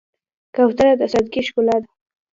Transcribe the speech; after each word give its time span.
کوتره 0.55 0.93
د 0.99 1.01
سادګۍ 1.11 1.41
ښکلا 1.47 1.77
ده. 1.81 1.89